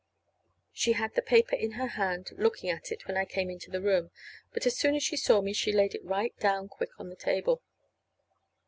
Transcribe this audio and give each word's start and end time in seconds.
She 0.73 0.93
had 0.93 1.13
the 1.13 1.21
paper 1.21 1.55
in 1.55 1.73
her 1.73 1.85
hand, 1.89 2.31
looking 2.31 2.71
at 2.71 2.91
it, 2.91 3.05
when 3.07 3.15
I 3.17 3.25
came 3.25 3.51
into 3.51 3.69
the 3.69 3.79
room; 3.83 4.09
but 4.51 4.65
as 4.65 4.75
soon 4.75 4.95
as 4.95 5.03
she 5.03 5.15
saw 5.15 5.41
me 5.41 5.53
she 5.53 5.71
laid 5.71 5.93
it 5.93 6.03
right 6.03 6.35
down 6.39 6.69
quick 6.69 6.99
on 6.99 7.09
the 7.09 7.15
table. 7.15 7.61